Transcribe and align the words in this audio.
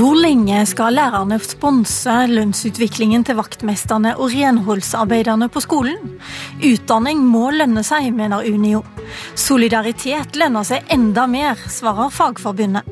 Hvor 0.00 0.14
lenge 0.16 0.62
skal 0.64 0.94
lærerne 0.96 1.36
sponse 1.44 2.12
lønnsutviklingen 2.30 3.20
til 3.28 3.36
vaktmesterne 3.36 4.14
og 4.16 4.30
renholdsarbeiderne 4.32 5.50
på 5.52 5.60
skolen? 5.60 6.14
Utdanning 6.64 7.20
må 7.28 7.50
lønne 7.52 7.82
seg, 7.84 8.06
mener 8.16 8.46
Unio. 8.48 8.80
Solidaritet 9.36 10.38
lønner 10.40 10.64
seg 10.64 10.88
enda 10.94 11.26
mer, 11.28 11.60
svarer 11.68 12.08
Fagforbundet. 12.16 12.88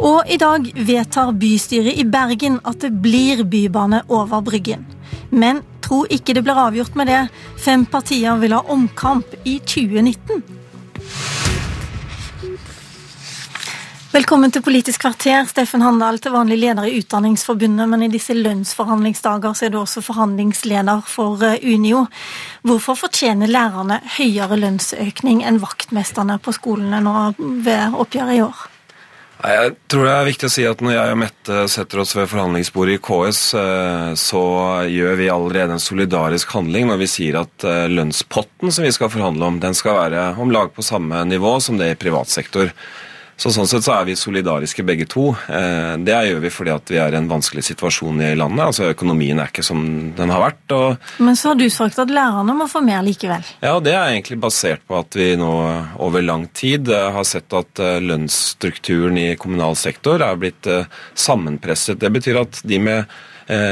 Og 0.00 0.32
i 0.32 0.38
dag 0.40 0.64
vedtar 0.88 1.34
bystyret 1.36 2.00
i 2.00 2.06
Bergen 2.08 2.56
at 2.64 2.80
det 2.86 2.94
blir 3.04 3.42
bybane 3.44 4.00
over 4.08 4.40
Bryggen. 4.46 4.86
Men 5.28 5.60
tro 5.84 6.06
ikke 6.08 6.38
det 6.38 6.46
blir 6.46 6.62
avgjort 6.62 6.96
med 6.96 7.12
det. 7.12 7.20
Fem 7.60 7.84
partier 7.84 8.40
vil 8.40 8.56
ha 8.56 8.62
omkamp 8.64 9.36
i 9.44 9.58
2019. 9.60 10.59
Velkommen 14.10 14.50
til 14.50 14.64
Politisk 14.66 15.04
kvarter, 15.04 15.44
Steffen 15.46 15.84
Handal, 15.86 16.16
til 16.18 16.32
vanlig 16.34 16.56
leder 16.58 16.82
i 16.88 16.96
Utdanningsforbundet, 16.98 17.86
men 17.86 18.02
i 18.02 18.08
disse 18.10 18.34
lønnsforhandlingsdager 18.34 19.52
så 19.54 19.68
er 19.68 19.70
du 19.70 19.76
også 19.78 20.00
forhandlingsleder 20.02 21.04
for 21.06 21.38
eh, 21.46 21.62
Unio. 21.62 22.00
Hvorfor 22.66 22.98
fortjener 22.98 23.46
lærerne 23.46 24.00
høyere 24.16 24.56
lønnsøkning 24.58 25.44
enn 25.46 25.60
vaktmesterne 25.62 26.40
på 26.42 26.50
skolene 26.56 26.98
nå 27.04 27.12
ved 27.62 27.94
oppgjøret 28.02 28.34
i 28.34 28.40
år? 28.48 28.64
Jeg 29.46 29.76
tror 29.94 30.08
det 30.08 30.14
er 30.16 30.26
viktig 30.26 30.48
å 30.48 30.52
si 30.56 30.64
at 30.66 30.82
når 30.82 30.96
jeg 30.96 31.12
og 31.12 31.20
Mette 31.20 31.58
setter 31.70 32.02
oss 32.02 32.14
ved 32.18 32.26
forhandlingsbordet 32.32 32.96
i 32.98 33.02
KS, 33.06 33.42
eh, 33.60 34.08
så 34.18 34.42
gjør 34.90 35.20
vi 35.22 35.28
allerede 35.30 35.76
en 35.76 35.84
solidarisk 35.84 36.56
handling 36.56 36.90
når 36.90 36.98
vi 37.04 37.08
sier 37.14 37.38
at 37.44 37.62
eh, 37.62 37.86
lønnspotten 37.94 38.74
som 38.74 38.88
vi 38.88 38.90
skal 38.98 39.14
forhandle 39.14 39.52
om, 39.52 39.62
den 39.62 39.78
skal 39.78 40.00
være 40.00 40.26
om 40.42 40.50
lag 40.50 40.74
på 40.74 40.82
samme 40.82 41.22
nivå 41.30 41.54
som 41.62 41.78
det 41.78 41.92
i 41.92 42.00
privat 42.02 42.34
sektor. 42.34 42.74
Så 43.40 43.48
Sånn 43.54 43.68
sett 43.70 43.86
så 43.86 43.94
er 43.94 44.04
vi 44.04 44.18
solidariske 44.20 44.84
begge 44.84 45.06
to. 45.08 45.30
Eh, 45.48 45.94
det 46.04 46.12
gjør 46.12 46.42
vi 46.42 46.50
fordi 46.52 46.72
at 46.74 46.90
vi 46.92 46.98
er 47.00 47.14
i 47.14 47.16
en 47.16 47.28
vanskelig 47.30 47.64
situasjon 47.70 48.20
i 48.26 48.34
landet. 48.36 48.66
altså 48.66 48.90
Økonomien 48.90 49.40
er 49.40 49.48
ikke 49.48 49.64
som 49.64 49.80
den 50.16 50.32
har 50.32 50.42
vært. 50.44 50.74
Og... 50.76 51.06
Men 51.24 51.38
så 51.40 51.54
har 51.54 51.56
du 51.56 51.64
sagt 51.72 51.96
at 52.02 52.12
lærerne 52.12 52.56
må 52.58 52.68
få 52.68 52.82
mer 52.84 53.00
likevel? 53.06 53.46
Ja, 53.64 53.78
det 53.80 53.94
er 53.96 54.10
egentlig 54.10 54.42
basert 54.44 54.84
på 54.84 54.98
at 55.00 55.16
vi 55.16 55.30
nå 55.40 55.54
over 56.04 56.20
lang 56.26 56.50
tid 56.52 56.92
eh, 56.92 57.08
har 57.16 57.24
sett 57.24 57.56
at 57.56 57.80
eh, 57.80 57.96
lønnsstrukturen 58.04 59.16
i 59.16 59.26
kommunal 59.40 59.78
sektor 59.78 60.20
er 60.20 60.36
blitt 60.40 60.68
sammenpresset. 61.16 61.96
Det 62.00 62.12
betyr 62.12 62.42
at 62.42 62.60
de 62.68 62.76
med 62.82 63.18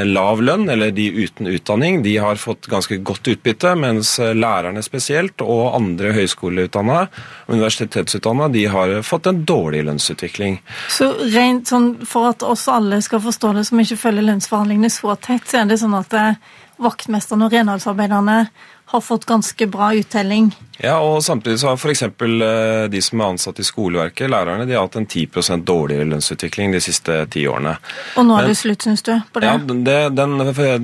lav 0.05 0.41
lønn, 0.43 0.69
eller 0.69 0.91
de 0.91 1.07
uten 1.23 1.47
utdanning, 1.47 2.01
de 2.03 2.17
har 2.17 2.35
fått 2.35 2.67
ganske 2.67 2.97
godt 3.05 3.27
utbytte, 3.31 3.75
mens 3.79 4.17
eh, 4.19 4.33
lærerne 4.35 4.83
spesielt, 4.83 5.41
og 5.41 5.75
andre 5.77 6.11
høyskoleutdanna 6.17 7.01
og 7.05 7.53
universitetsutdanna, 7.55 8.49
de 8.53 8.65
har 8.73 8.95
fått 9.07 9.29
en 9.31 9.43
dårlig 9.47 9.85
lønnsutvikling. 9.87 10.59
Så 10.91 11.11
rent 11.35 11.71
sånn 11.71 11.93
for 12.07 12.31
at 12.33 12.43
oss 12.43 12.67
alle 12.71 13.01
skal 13.05 13.23
forstå 13.23 13.53
det, 13.57 13.67
som 13.69 13.79
ikke 13.79 14.01
følger 14.03 14.27
lønnsforhandlingene 14.31 14.91
så 14.93 15.15
tett, 15.15 15.47
så 15.47 15.61
er 15.61 15.71
det 15.71 15.79
sånn 15.81 15.95
at 15.99 16.17
eh, 16.17 16.41
vaktmesterne 16.79 17.47
og 17.47 17.55
renholdsarbeiderne 17.55 18.41
har 18.89 19.01
fått 19.01 19.25
ganske 19.25 19.67
bra 19.67 19.93
uttelling. 19.93 20.49
Ja, 20.81 20.95
og 21.03 21.19
samtidig 21.23 21.59
så 21.59 21.67
har 21.69 21.77
f.eks. 21.77 22.01
Eh, 22.07 22.85
de 22.89 23.01
som 23.03 23.21
er 23.21 23.33
ansatt 23.35 23.59
i 23.61 23.65
skoleverket, 23.67 24.31
lærerne, 24.31 24.65
de 24.65 24.73
har 24.73 24.87
hatt 24.87 24.95
en 24.97 25.05
10% 25.05 25.65
dårligere 25.67 26.07
lønnsutvikling 26.09 26.73
de 26.73 26.81
siste 26.81 27.17
ti 27.29 27.43
årene. 27.51 27.75
Og 28.17 28.25
nå 28.25 28.37
er 28.37 28.47
Men, 28.47 28.49
det 28.49 28.57
slutt, 28.57 28.87
syns 28.87 29.05
du? 29.05 29.11
på 29.33 29.43
det? 29.43 29.51
Ja, 29.51 29.59
det, 29.59 29.97
den, 30.17 30.33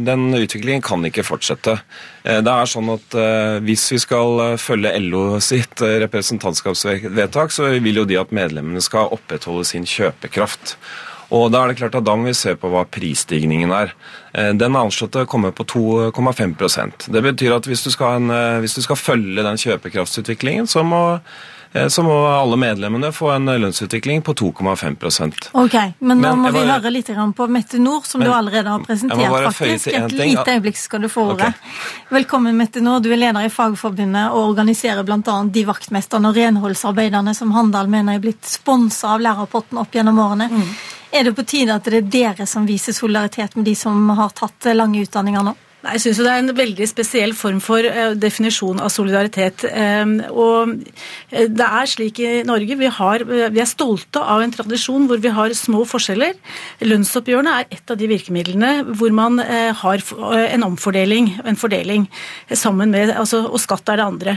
den, 0.05 0.27
utviklingen 0.37 0.85
kan 0.85 1.07
ikke 1.07 1.25
fortsette. 1.25 1.79
Eh, 2.21 2.43
det 2.45 2.53
er 2.53 2.69
sånn 2.69 2.91
at 2.93 3.17
uh, 3.17 3.57
Hvis 3.65 3.87
vi 3.95 4.01
skal 4.03 4.59
følge 4.61 4.93
LO 5.07 5.39
sitt 5.41 5.81
representantskapsvedtak, 5.81 7.55
så 7.55 7.71
vil 7.79 8.03
jo 8.03 8.05
de 8.05 8.21
at 8.21 8.35
medlemmene 8.35 8.83
skal 8.85 9.15
opprettholde 9.15 9.65
sin 9.65 9.89
kjøpekraft. 9.89 10.77
Og 11.33 11.49
da 11.53 11.63
er 11.63 11.71
det 11.71 11.79
klart 11.79 11.97
at 11.97 12.05
da 12.05 12.15
må 12.17 12.29
vi 12.29 12.37
se 12.37 12.53
på 12.59 12.69
hva 12.69 12.85
prisstigningen 12.89 13.73
er. 13.73 13.95
Eh, 14.33 14.51
den 14.53 14.75
er 14.75 14.85
anslått 14.85 15.17
å 15.17 15.25
komme 15.29 15.53
på 15.55 15.65
2,5% 15.65 17.09
Det 17.09 17.25
betyr 17.25 17.57
at 17.57 17.67
hvis 17.69 17.85
du, 17.87 17.91
en, 18.05 18.29
eh, 18.29 18.61
hvis 18.61 18.77
du, 18.77 18.83
skal 18.85 18.99
følge 18.99 19.45
den 19.45 19.59
kjøpekraftsutviklingen, 19.61 20.67
så 20.69 20.83
må, 20.85 21.01
eh, 21.73 21.87
så 21.89 22.03
må 22.05 22.13
alle 22.29 22.59
medlemmene 22.61 23.09
få 23.15 23.31
en 23.33 23.49
lønnsutvikling 23.49 24.21
på 24.21 24.35
2,5 24.37 25.49
Ok, 25.53 25.73
Men 25.99 26.21
nå 26.21 26.29
men, 26.29 26.43
må 26.43 26.51
vi 26.51 26.59
bare, 26.59 26.77
høre 26.77 26.91
litt 26.93 27.09
på 27.09 27.47
Mette 27.49 27.79
Nord, 27.79 28.05
som 28.05 28.19
men, 28.19 28.29
du 28.29 28.35
allerede 28.35 28.69
har 28.69 28.83
presentert. 28.85 29.53
faktisk. 29.55 29.87
Et 29.87 30.11
lite 30.11 30.45
øyeblikk 30.45 30.77
skal 30.77 31.01
du 31.01 31.09
få 31.09 31.31
ordet. 31.31 31.53
Okay. 31.55 32.19
Velkommen, 32.19 32.57
Mette 32.57 32.81
Nord. 32.81 33.01
Du 33.03 33.09
er 33.11 33.17
leder 33.17 33.47
i 33.47 33.49
Fagforbundet 33.49 34.29
og 34.29 34.51
organiserer 34.51 35.01
bl.a. 35.03 35.39
de 35.49 35.65
vaktmesterne 35.65 36.29
og 36.29 36.37
renholdsarbeiderne 36.37 37.33
som 37.33 37.55
Handal 37.55 37.89
mener 37.89 38.19
er 38.19 38.21
blitt 38.27 38.45
sponsa 38.45 39.15
av 39.15 39.25
lærerpotten 39.25 39.81
opp 39.81 39.95
gjennom 39.95 40.21
årene. 40.21 40.51
Mm. 40.51 40.69
Er 41.15 41.23
det 41.23 41.31
på 41.33 41.43
tide 41.47 41.71
at 41.71 41.85
det 41.87 42.01
er 42.01 42.07
dere 42.11 42.45
som 42.49 42.65
viser 42.67 42.91
solidaritet 42.91 43.53
med 43.55 43.63
de 43.69 43.73
som 43.79 44.09
har 44.17 44.33
tatt 44.35 44.67
lange 44.75 44.99
utdanninger 45.05 45.45
nå? 45.47 45.53
Nei, 45.85 45.99
Jeg 45.99 46.01
syns 46.01 46.19
det 46.23 46.31
er 46.31 46.41
en 46.41 46.55
veldig 46.57 46.85
spesiell 46.89 47.33
form 47.37 47.59
for 47.61 47.85
uh, 47.85 48.15
definisjon 48.17 48.79
av 48.81 48.89
solidaritet. 48.89 49.67
Um, 49.69 50.15
og 50.33 50.71
eh, 51.29 51.45
det 51.45 51.67
er 51.67 51.89
slik 51.89 52.21
i 52.23 52.31
Norge, 52.47 52.77
vi, 52.79 52.89
har, 52.89 53.25
vi, 53.27 53.61
er 53.61 53.69
stolte 53.69 54.21
av 54.21 54.41
en 54.41 54.53
tradisjon 54.53 55.05
hvor 55.09 55.21
vi 55.21 55.33
har 55.35 55.53
små 55.53 55.83
forskjeller. 55.85 56.33
Lønnsoppgjørene 56.81 57.53
er 57.59 57.77
et 57.77 57.93
av 57.93 57.99
de 57.99 58.09
virkemidlene 58.09 58.71
hvor 58.97 59.13
man 59.13 59.37
har 59.39 60.01
en 60.25 60.63
omfordeling, 60.65 61.27
en 61.45 61.57
fordeling, 61.59 62.07
sammen 62.55 62.91
med, 62.93 63.11
altså, 63.13 63.43
og 63.45 63.59
skatt 63.61 63.89
er 63.91 63.99
det 63.99 64.05
andre. 64.05 64.35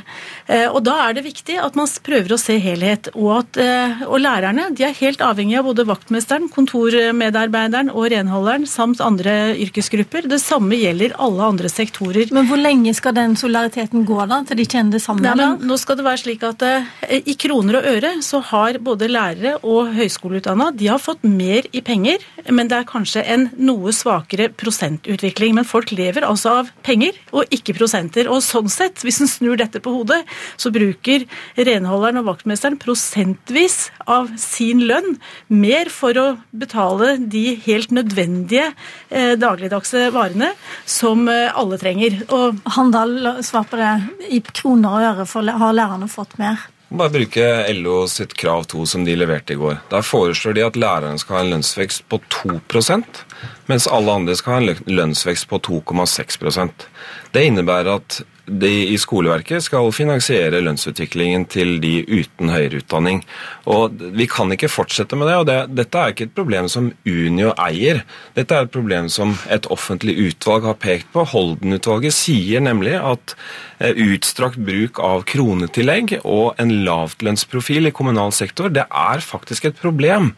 Og 0.73 0.81
Da 0.87 0.97
er 1.07 1.17
det 1.17 1.25
viktig 1.27 1.59
at 1.63 1.77
man 1.79 1.89
prøver 2.05 2.35
å 2.35 2.41
se 2.41 2.59
helhet. 2.63 3.11
Og, 3.15 3.31
at, 3.39 3.61
og 4.07 4.19
lærerne 4.23 4.69
de 4.77 4.87
er 4.89 4.97
helt 5.01 5.23
avhengig 5.25 5.59
av 5.61 5.69
både 5.71 5.87
vaktmesteren, 5.89 6.51
kontormedarbeideren 6.55 7.93
og 7.95 8.11
renholderen 8.13 8.67
samt 8.69 9.03
andre 9.05 9.55
yrkesgrupper. 9.67 10.29
Det 10.31 10.41
samme 10.43 10.79
gjelder 10.79 11.17
alle 11.19 11.38
alle 11.39 11.53
andre 11.55 11.71
sektorer. 11.71 12.33
Men 12.35 12.49
hvor 12.49 12.59
lenge 12.61 12.93
skal 12.97 13.15
den 13.17 13.37
solidariteten 13.39 14.05
gå, 14.09 14.19
da? 14.31 14.41
Til 14.49 14.59
de 14.59 14.67
kjenner 14.67 14.97
det 14.97 15.03
samme? 15.05 15.23
Nei, 15.25 15.35
men 15.39 15.69
nå 15.69 15.79
skal 15.81 15.99
det 15.99 16.07
være 16.07 16.23
slik 16.23 16.45
at 16.47 16.65
eh, 16.67 16.89
I 17.19 17.35
kroner 17.39 17.79
og 17.79 17.89
øre 17.93 18.13
så 18.25 18.41
har 18.51 18.81
både 18.83 19.11
lærere 19.11 19.57
og 19.63 19.93
høyskoleutdanna 19.97 20.71
de 20.79 20.91
har 20.91 21.03
fått 21.03 21.25
mer 21.27 21.67
i 21.73 21.83
penger, 21.85 22.23
men 22.51 22.71
det 22.71 22.81
er 22.81 22.89
kanskje 22.89 23.25
en 23.25 23.49
noe 23.59 23.93
svakere 23.95 24.49
prosentutvikling. 24.59 25.55
Men 25.59 25.69
folk 25.69 25.93
lever 25.95 26.27
altså 26.27 26.59
av 26.63 26.73
penger 26.87 27.17
og 27.33 27.55
ikke 27.55 27.77
prosenter. 27.79 28.31
Og 28.31 28.43
sånn 28.45 28.71
sett, 28.73 29.03
hvis 29.07 29.23
en 29.23 29.31
snur 29.31 29.59
dette 29.61 29.83
på 29.85 29.95
hodet, 29.95 30.21
så 30.59 30.73
bruker 30.75 31.27
renholderen 31.57 32.21
og 32.23 32.29
vaktmesteren 32.33 32.79
prosentvis 32.81 33.89
av 34.09 34.31
sin 34.41 34.83
lønn 34.89 35.19
mer 35.53 35.93
for 35.93 36.19
å 36.19 36.27
betale 36.51 37.17
de 37.21 37.45
helt 37.67 37.93
nødvendige 37.95 38.71
eh, 39.11 39.35
dagligdagse 39.39 40.09
varene 40.15 40.53
som 40.89 41.28
Eh, 41.29 41.53
alle 41.55 41.79
trenger. 41.81 42.23
Og 42.35 42.59
Handal, 42.77 43.45
svar 43.45 43.69
på 43.69 43.79
det. 43.81 43.93
I 44.33 44.41
kroner 44.41 44.97
og 44.97 45.29
øre 45.29 45.57
har 45.63 45.77
lærerne 45.77 46.09
fått 46.11 46.37
mer? 46.41 46.67
Bare 46.89 47.13
bruke 47.13 47.47
LO 47.77 48.07
sitt 48.09 48.33
krav 48.41 48.65
2 48.73 48.87
som 48.89 49.03
de 49.05 49.13
leverte 49.19 49.53
i 49.53 49.59
går. 49.61 49.83
Der 49.91 50.05
foreslår 50.07 50.55
de 50.57 50.65
at 50.65 50.79
lærerne 50.81 51.21
skal 51.21 51.37
ha 51.37 51.43
en 51.45 51.51
lønnsvekst 51.53 52.07
på 52.09 52.21
2% 52.33 53.25
mens 53.69 53.87
alle 53.93 54.15
andre 54.17 54.37
skal 54.39 54.55
ha 54.55 54.61
en 54.63 54.97
lønnsvekst 54.97 55.51
på 55.51 55.61
2,6% 55.67 56.87
Det 57.33 57.45
innebærer 57.45 57.99
at 58.01 58.23
de 58.49 58.71
i 58.93 58.97
skoleverket 59.01 59.65
skal 59.65 59.91
finansiere 59.95 60.63
lønnsutviklingen 60.65 61.47
til 61.53 61.77
de 61.83 62.01
uten 62.07 62.53
høyere 62.53 62.83
utdanning. 62.83 63.23
Og 63.69 63.99
Vi 64.19 64.27
kan 64.27 64.51
ikke 64.53 64.71
fortsette 64.73 65.17
med 65.17 65.29
det. 65.29 65.37
og 65.37 65.47
det, 65.47 65.59
Dette 65.77 65.99
er 65.99 66.15
ikke 66.15 66.29
et 66.29 66.35
problem 66.35 66.69
som 66.69 66.93
Unio 67.07 67.53
eier. 67.59 68.03
Dette 68.35 68.55
er 68.55 68.67
et 68.67 68.75
problem 68.75 69.09
som 69.09 69.37
et 69.51 69.67
offentlig 69.71 70.17
utvalg 70.17 70.65
har 70.65 70.75
pekt 70.75 71.13
på. 71.13 71.25
Holden-utvalget 71.25 72.15
sier 72.15 72.61
nemlig 72.61 72.97
at 72.97 73.37
eh, 73.81 73.93
utstrakt 73.93 74.59
bruk 74.59 74.99
av 74.99 75.25
kronetillegg 75.29 76.21
og 76.25 76.55
en 76.59 76.73
lavtlønnsprofil 76.85 77.89
i 77.89 77.95
kommunal 77.95 78.33
sektor, 78.33 78.69
det 78.73 78.87
er 78.89 79.21
faktisk 79.25 79.69
et 79.69 79.79
problem. 79.79 80.35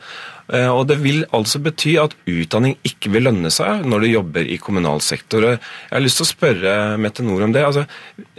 Eh, 0.52 0.69
og 0.69 0.87
Det 0.91 0.99
vil 1.02 1.23
altså 1.37 1.61
bety 1.62 1.94
at 2.02 2.17
utdanning 2.29 2.76
ikke 2.87 3.12
vil 3.14 3.29
lønne 3.29 3.52
seg 3.55 3.87
når 3.87 4.05
du 4.05 4.08
jobber 4.11 4.50
i 4.50 4.58
kommunal 4.62 5.02
sektor. 5.05 5.47
Jeg 5.47 5.61
har 5.93 6.02
lyst 6.02 6.20
til 6.20 6.26
å 6.26 6.32
spørre 6.32 6.75
Mette 7.00 7.25
Nord 7.26 7.47
om 7.47 7.55
det. 7.55 7.64
Altså, 7.67 7.87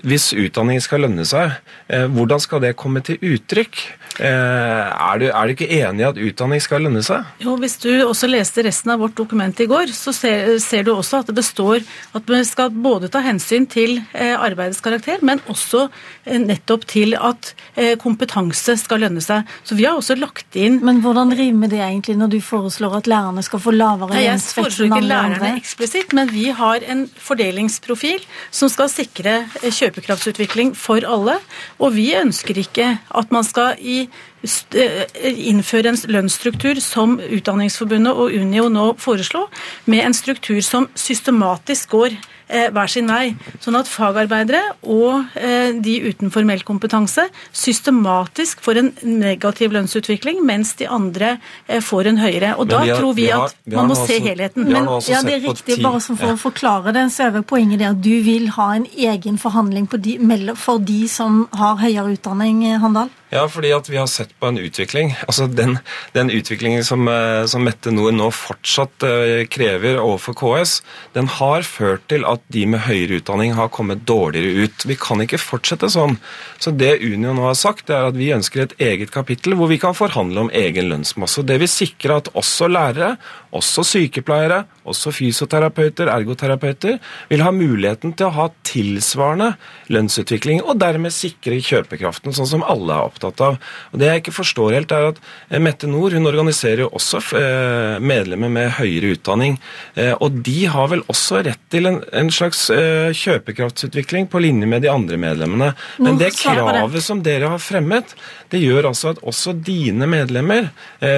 hvis 0.03 0.31
utdanning 0.35 0.81
skal 0.83 1.05
lønne 1.05 1.25
seg, 1.27 1.55
eh, 1.87 2.07
hvordan 2.11 2.41
skal 2.43 2.63
det 2.65 2.75
komme 2.79 3.03
til 3.05 3.21
uttrykk? 3.21 3.83
Eh, 4.19 4.27
er 4.27 5.21
du, 5.21 5.27
er 5.29 5.47
du 5.47 5.55
ikke 5.55 5.69
enig 5.71 6.03
i 6.03 6.09
at 6.09 6.19
utdanning 6.19 6.63
skal 6.63 6.83
lønne 6.83 7.03
seg? 7.05 7.27
Jo, 7.39 7.55
Hvis 7.61 7.77
du 7.79 7.91
også 8.03 8.27
leste 8.27 8.65
resten 8.65 8.91
av 8.91 8.99
vårt 8.99 9.15
dokument 9.15 9.59
i 9.61 9.69
går, 9.69 9.93
så 9.95 10.11
ser, 10.15 10.57
ser 10.59 10.83
du 10.83 10.91
også 10.95 11.21
at 11.21 11.31
det 11.31 11.37
består 11.37 11.79
at 12.17 12.27
vi 12.27 12.41
skal 12.47 12.73
både 12.73 13.11
ta 13.11 13.21
hensyn 13.23 13.67
til 13.69 13.99
arbeidets 14.17 14.81
karakter, 14.83 15.21
men 15.21 15.39
også 15.51 15.85
nettopp 16.25 16.85
til 16.89 17.15
at 17.15 17.53
kompetanse 18.01 18.75
skal 18.81 19.03
lønne 19.05 19.21
seg. 19.23 19.47
Så 19.63 19.77
vi 19.77 19.85
har 19.87 19.99
også 19.99 20.17
lagt 20.19 20.57
inn 20.59 20.79
Men 20.83 21.01
hvordan 21.03 21.31
rimer 21.37 21.69
det 21.71 21.79
egentlig? 21.79 22.00
Egentlig 22.01 22.17
når 22.17 22.31
du 22.33 22.39
foreslår 22.41 22.95
at 22.97 23.07
lærerne 23.09 23.43
skal 23.45 23.61
få 23.61 23.73
lavere 23.75 24.17
lønnsvekst 24.17 24.57
enn 24.57 24.57
andre? 24.57 24.57
Jeg 24.57 24.65
foreslår 24.65 24.89
ikke 24.89 25.07
lærerne 25.07 25.51
eksplisitt, 25.59 26.15
men 26.17 26.31
vi 26.33 26.47
har 26.49 26.81
en 26.89 27.05
fordelingsprofil 27.21 28.25
som 28.49 28.71
skal 28.73 28.89
sikre 28.89 29.35
kjøpekraftsutvikling 29.61 30.73
for 30.77 31.05
alle. 31.05 31.37
Og 31.79 31.93
vi 31.95 32.11
ønsker 32.17 32.57
ikke 32.57 32.97
at 32.97 33.31
man 33.31 33.45
skal 33.45 33.77
i 33.79 34.09
innføre 34.41 35.91
en 35.91 35.99
lønnsstruktur 36.09 36.81
som 36.81 37.19
Utdanningsforbundet 37.21 38.13
og 38.13 38.33
Unio 38.33 38.69
nå 38.73 38.91
foreslo, 39.01 39.47
med 39.85 40.05
en 40.05 40.17
struktur 40.17 40.61
som 40.65 40.89
systematisk 40.97 41.93
går 41.93 42.17
Eh, 42.51 42.67
hver 42.67 42.89
sin 42.91 43.07
vei. 43.07 43.31
Sånn 43.63 43.77
at 43.79 43.87
fagarbeidere 43.87 44.59
og 44.91 45.37
eh, 45.39 45.71
de 45.71 45.93
uten 46.03 46.33
formell 46.33 46.65
kompetanse 46.67 47.23
systematisk 47.55 48.59
får 48.65 48.79
en 48.81 48.89
negativ 49.07 49.71
lønnsutvikling, 49.71 50.41
mens 50.43 50.73
de 50.81 50.89
andre 50.91 51.37
eh, 51.69 51.79
får 51.79 52.09
en 52.11 52.19
høyere. 52.19 52.51
Og 52.59 52.67
Da 52.67 52.81
har, 52.83 52.99
tror 52.99 53.15
vi, 53.15 53.29
vi 53.29 53.31
har, 53.31 53.47
at 53.55 53.71
man 53.77 53.87
må 53.93 53.95
se 53.95 54.19
helheten. 54.19 54.67
Men 54.67 54.89
ja, 55.07 55.21
det 55.23 55.37
er 55.37 55.45
riktig, 55.45 55.79
bare 55.79 56.03
for 56.03 56.33
å 56.33 56.41
forklare 56.41 56.91
det, 56.97 57.05
så 57.15 57.29
er 57.29 57.39
poenget 57.47 57.79
det 57.79 57.87
at 57.93 58.03
du 58.03 58.17
vil 58.25 58.51
ha 58.57 58.67
en 58.81 58.89
egen 58.91 59.39
forhandling 59.39 59.87
de, 60.03 60.19
for 60.59 60.83
de 60.83 61.05
som 61.07 61.45
har 61.55 61.79
høyere 61.79 62.17
utdanning, 62.17 62.65
Handal? 62.83 63.15
Ja, 63.31 63.45
fordi 63.47 63.69
at 63.71 63.87
vi 63.87 63.95
har 63.95 64.09
sett 64.11 64.33
på 64.43 64.49
en 64.49 64.57
utvikling. 64.59 65.13
Altså 65.23 65.45
Den, 65.47 65.77
den 66.11 66.27
utviklingen 66.35 66.83
som, 66.83 67.07
eh, 67.07 67.45
som, 67.47 67.63
Mette 67.63 67.93
Nord 67.93 68.17
nå 68.17 68.27
fortsatt 68.35 69.05
uh, 69.07 69.43
krever 69.47 70.01
overfor 70.01 70.35
KS, 70.35 70.73
den 71.15 71.29
har 71.37 71.63
ført 71.63 72.03
til 72.11 72.25
at 72.27 72.41
de 72.51 72.65
med 72.67 72.83
høyere 72.89 73.21
utdanning 73.21 73.53
har 73.55 73.69
kommet 73.71 74.01
dårligere 74.09 74.65
ut. 74.65 74.83
Vi 74.89 74.97
kan 74.99 75.23
ikke 75.23 75.39
fortsette 75.39 75.87
sånn. 75.93 76.17
Så 76.59 76.73
det 76.75 76.97
Unio 77.05 77.31
nå 77.37 77.45
har 77.45 77.55
sagt, 77.55 77.85
det 77.87 77.95
er 77.95 78.09
at 78.09 78.17
vi 78.19 78.33
ønsker 78.35 78.65
et 78.65 78.75
eget 78.81 79.13
kapittel 79.15 79.55
hvor 79.55 79.71
vi 79.71 79.79
kan 79.79 79.95
forhandle 79.95 80.47
om 80.47 80.51
egen 80.51 80.91
lønnsmasse. 80.91 81.45
Det 81.47 81.61
vil 81.61 81.71
sikre 81.71 82.19
at 82.19 82.31
også 82.35 82.67
lærere, 82.67 83.13
også 83.55 83.85
sykepleiere, 83.93 84.65
også 84.83 85.13
fysioterapeuter, 85.15 86.11
ergoterapeuter, 86.11 86.99
vil 87.31 87.45
ha 87.45 87.55
muligheten 87.55 88.17
til 88.17 88.27
å 88.27 88.35
ha 88.41 88.49
tilsvarende 88.67 89.53
lønnsutvikling, 89.93 90.65
og 90.65 90.81
dermed 90.81 91.15
sikre 91.15 91.61
kjøpekraften, 91.63 92.35
sånn 92.35 92.49
som 92.57 92.67
alle 92.67 92.97
er 92.97 93.07
opptatt 93.07 93.20
av. 93.23 93.57
Og 93.91 93.99
Det 94.01 94.07
jeg 94.09 94.21
ikke 94.23 94.35
forstår 94.35 94.75
helt, 94.77 94.91
er 94.91 95.11
at 95.11 95.21
eh, 95.49 95.59
Mette 95.61 95.89
Nord 95.89 96.15
hun 96.17 96.29
organiserer 96.29 96.85
jo 96.85 96.89
også 96.97 97.21
eh, 97.37 97.97
medlemmer 98.03 98.51
med 98.51 98.73
høyere 98.79 99.13
utdanning, 99.15 99.57
eh, 99.95 100.13
og 100.17 100.41
de 100.45 100.65
har 100.71 100.91
vel 100.91 101.03
også 101.11 101.43
rett 101.47 101.61
til 101.71 101.87
en, 101.87 102.01
en 102.13 102.31
slags 102.33 102.67
kjøpekraftsutvikling 102.71 104.27
på 104.31 104.41
linje 104.43 104.67
med 104.67 104.83
de 104.83 104.89
andre 104.91 105.17
medlemmene. 105.19 105.71
Men 106.01 106.19
det 106.19 106.33
kravet 106.39 107.03
som 107.03 107.21
dere 107.23 107.51
har 107.53 107.61
fremmet, 107.61 108.15
det 108.51 108.59
gjør 108.61 108.89
altså 108.91 109.13
at 109.13 109.21
også 109.27 109.53
dine 109.55 110.07
medlemmer 110.09 110.69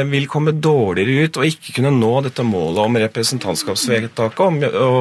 vil 0.09 0.27
komme 0.29 0.53
dårligere 0.53 1.27
ut 1.27 1.39
og 1.39 1.47
ikke 1.47 1.75
kunne 1.77 1.93
nå 1.95 2.11
dette 2.25 2.45
målet 2.45 2.81
om 2.83 2.99
representantskapsvedtaket 3.01 4.43
om 4.45 4.59
å 4.61 4.91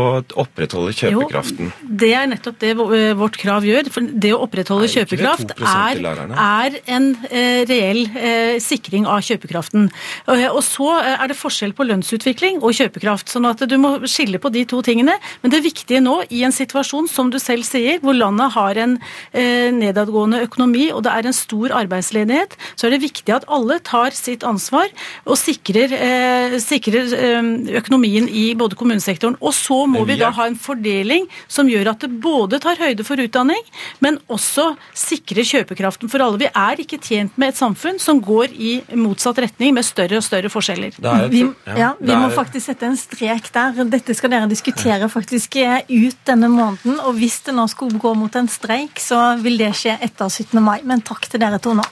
opprettholde 0.40 0.94
kjøpekraften? 0.96 1.72
Jo, 1.72 1.92
det 2.02 2.12
er 2.16 2.30
nettopp 2.32 2.60
det 2.62 2.72
vårt 3.18 3.38
krav 3.40 3.66
gjør. 3.66 3.90
For 3.92 4.08
det 4.24 4.32
å 4.34 4.40
opprettholde 4.46 4.88
Nei, 4.88 4.94
kjøpekraft 4.96 5.54
er, 5.58 6.00
er, 6.30 6.78
en 6.92 7.08
eh, 7.30 7.62
reell 7.68 8.04
eh, 8.16 8.56
sikring 8.62 9.06
av 9.08 9.22
kjøpekraften. 9.24 9.88
Og 10.28 10.60
så 10.64 10.88
er 11.00 11.30
det 11.30 11.38
forskjell 11.38 11.72
på 11.76 11.86
lønnsutvikling 11.88 12.60
og 12.62 12.74
kjøpekraft. 12.76 13.30
sånn 13.32 13.48
at 13.48 13.64
du 13.68 13.76
må 13.80 13.94
skille 14.10 14.40
på 14.42 14.52
de 14.52 14.64
to 14.68 14.82
tingene. 14.84 15.16
Men 15.42 15.54
det 15.54 15.62
viktige 15.64 16.02
nå, 16.04 16.22
i 16.30 16.42
en 16.46 16.54
situasjon 16.54 17.08
som 17.10 17.30
du 17.32 17.38
selv 17.42 17.66
sier, 17.66 18.00
hvor 18.02 18.16
landet 18.16 18.52
har 18.56 18.80
en 18.84 18.98
eh, 19.32 19.70
nedadgående 19.74 20.42
økonomi 20.46 20.90
og 20.92 21.02
det 21.06 21.14
er 21.14 21.28
en 21.28 21.36
stor 21.36 21.74
arbeidsledighet, 21.82 22.56
så 22.76 22.86
er 22.86 22.96
det 22.96 23.02
viktig 23.06 23.34
at 23.34 23.48
alle 23.52 23.80
tar 23.84 24.14
sitt 24.16 24.46
ansvar 24.46 24.90
og 25.24 25.38
sikrer, 25.40 25.96
eh, 25.96 26.58
sikrer 26.62 27.12
Eh, 27.22 27.76
økonomien 27.78 28.26
i 28.28 28.52
både 28.58 28.76
kommunesektoren. 28.78 29.36
Og 29.40 29.54
så 29.56 29.82
må 29.90 30.04
vi 30.08 30.18
da 30.20 30.32
ha 30.34 30.46
en 30.48 30.58
fordeling 30.58 31.28
som 31.50 31.68
gjør 31.70 31.92
at 31.92 32.04
det 32.04 32.10
både 32.22 32.60
tar 32.62 32.80
høyde 32.80 33.06
for 33.06 33.20
utdanning, 33.22 33.60
men 34.04 34.18
også 34.32 34.72
sikrer 34.96 35.46
kjøpekraften 35.46 36.10
for 36.12 36.24
alle. 36.24 36.40
Vi 36.42 36.50
er 36.50 36.81
ikke 36.84 37.00
tjent 37.02 37.38
med 37.40 37.52
et 37.52 37.58
samfunn 37.58 38.00
som 38.02 38.20
går 38.22 38.52
i 38.52 38.72
motsatt 38.98 39.40
retning, 39.44 39.74
med 39.76 39.86
større 39.86 40.20
og 40.20 40.26
større 40.26 40.50
forskjeller. 40.52 40.98
Et, 40.98 41.32
vi, 41.32 41.44
ja, 41.78 41.92
vi 42.00 42.18
må 42.18 42.30
faktisk 42.34 42.70
sette 42.70 42.88
en 42.88 42.98
strek 42.98 43.50
der. 43.54 43.82
Dette 43.92 44.16
skal 44.18 44.34
dere 44.34 44.50
diskutere 44.50 45.08
faktisk 45.12 45.58
ut 45.62 46.20
denne 46.28 46.50
måneden. 46.52 47.00
Og 47.06 47.18
hvis 47.18 47.40
det 47.46 47.56
nå 47.56 47.66
skulle 47.70 48.00
gå 48.02 48.14
mot 48.18 48.36
en 48.38 48.50
streik, 48.50 49.00
så 49.02 49.36
vil 49.42 49.58
det 49.60 49.72
skje 49.78 49.98
etter 50.02 50.28
17. 50.28 50.58
mai. 50.62 50.80
Men 50.86 51.04
takk 51.06 51.28
til 51.30 51.42
dere 51.42 51.60
to 51.62 51.76
nå. 51.78 51.86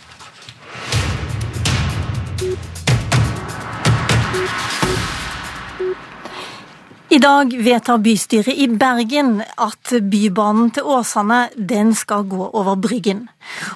I 7.11 7.19
dag 7.19 7.51
vedtar 7.59 7.99
bystyret 7.99 8.55
i 8.55 8.69
Bergen 8.71 9.41
at 9.59 9.91
Bybanen 10.13 10.69
til 10.71 10.87
Åsane 10.87 11.49
den 11.59 11.89
skal 11.99 12.23
gå 12.31 12.45
over 12.55 12.77
Bryggen. 12.79 13.25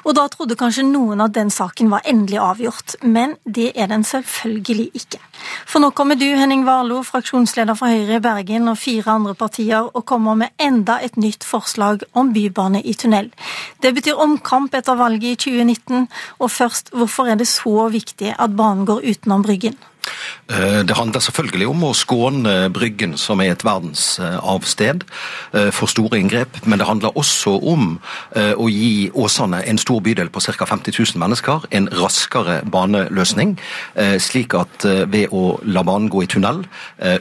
Og 0.04 0.14
Da 0.14 0.28
trodde 0.30 0.54
kanskje 0.54 0.84
noen 0.86 1.18
at 1.20 1.32
den 1.34 1.48
saken 1.50 1.88
var 1.90 2.06
endelig 2.06 2.38
avgjort, 2.38 2.94
men 3.02 3.34
det 3.42 3.72
er 3.74 3.88
den 3.90 4.04
selvfølgelig 4.06 4.86
ikke. 4.94 5.18
For 5.66 5.82
nå 5.82 5.90
kommer 5.90 6.14
du, 6.14 6.28
Henning 6.38 6.62
Warloe, 6.62 7.02
fraksjonsleder 7.02 7.74
for 7.74 7.90
Høyre 7.90 8.20
i 8.20 8.22
Bergen 8.22 8.70
og 8.70 8.78
fire 8.78 9.16
andre 9.16 9.34
partier, 9.34 9.88
og 9.90 10.06
kommer 10.06 10.38
med 10.38 10.54
enda 10.62 11.00
et 11.02 11.16
nytt 11.16 11.42
forslag 11.42 12.04
om 12.14 12.30
bybane 12.36 12.84
i 12.86 12.94
tunnel. 12.94 13.32
Det 13.82 13.94
betyr 13.96 14.22
omkamp 14.22 14.74
etter 14.78 14.94
valget 14.94 15.32
i 15.32 15.34
2019, 15.34 16.06
og 16.38 16.50
først, 16.50 16.94
hvorfor 16.94 17.26
er 17.26 17.42
det 17.42 17.50
så 17.50 17.88
viktig 17.90 18.36
at 18.38 18.56
banen 18.56 18.86
går 18.86 19.02
utenom 19.02 19.42
Bryggen? 19.42 19.74
Eh, 20.50 20.82
det 20.84 20.96
handler 20.96 21.22
selvfølgelig 21.24 21.68
om 21.70 21.84
å 21.88 21.92
skåne 21.96 22.54
Bryggen, 22.74 23.16
som 23.16 23.40
er 23.40 23.54
et 23.54 23.64
verdensarvsted, 23.64 25.04
eh, 25.54 25.70
for 25.70 25.88
store 25.88 26.18
inngrep. 26.20 26.66
Men 26.66 26.78
det 26.78 26.86
handler 26.86 27.16
også 27.16 27.56
om 27.72 27.98
eh, 28.36 28.52
å 28.52 28.68
gi 28.68 29.10
Åsane, 29.14 29.62
en 29.64 29.78
stor 29.78 30.02
bydel 30.04 30.28
på 30.28 30.42
ca. 30.44 30.66
50 30.68 30.92
000 30.98 31.20
mennesker, 31.22 31.64
en 31.70 31.88
raskere 31.88 32.60
baneløsning. 32.68 33.56
Slik 34.20 34.54
at 34.54 34.84
ved 34.84 35.32
å 35.32 35.58
la 35.64 35.82
banen 35.86 36.08
gå 36.10 36.22
i 36.24 36.28
tunnel 36.30 36.64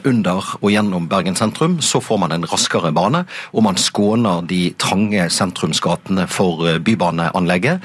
under 0.04 0.50
og 0.60 0.70
gjennom 0.70 1.06
Bergen 1.08 1.36
sentrum, 1.36 1.78
så 1.80 2.00
får 2.02 2.18
man 2.20 2.32
en 2.32 2.46
raskere 2.48 2.92
bane, 2.94 3.24
og 3.52 3.64
man 3.66 3.78
skåner 3.80 4.44
de 4.48 4.74
trange 4.78 5.28
sentrumsgatene 5.30 6.26
for 6.30 6.78
bybaneanlegget, 6.84 7.80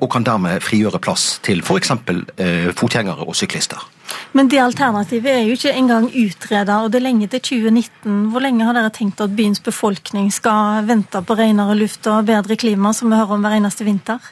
og 0.00 0.08
kan 0.12 0.26
dermed 0.26 0.62
frigjøre 0.64 1.00
plass 1.02 1.38
til 1.46 1.62
f.eks. 1.62 1.94
fotgjengere 2.78 3.26
og 3.26 3.36
syklister. 3.38 3.82
Men 4.32 4.48
det 4.48 4.60
alternativet 4.62 5.30
er 5.32 5.42
jo 5.46 5.56
ikke 5.56 5.74
engang 5.76 6.06
utreda, 6.08 6.78
og 6.82 6.92
det 6.92 7.00
er 7.00 7.06
lenge 7.06 7.28
til 7.32 7.42
2019. 7.44 8.20
Hvor 8.32 8.44
lenge 8.44 8.64
har 8.64 8.76
dere 8.76 8.92
tenkt 8.94 9.20
at 9.20 9.34
byens 9.36 9.60
befolkning 9.64 10.30
skal 10.32 10.86
vente 10.88 11.20
på 11.20 11.36
renere 11.38 11.76
luft 11.76 12.06
og 12.10 12.26
bedre 12.28 12.56
klima, 12.56 12.94
som 12.96 13.12
vi 13.12 13.18
hører 13.20 13.36
om 13.36 13.44
hver 13.44 13.56
eneste 13.58 13.86
vinter? 13.86 14.22